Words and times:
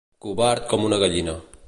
Covard 0.27 0.65
com 0.73 0.87
una 0.89 1.01
gallina. 1.05 1.37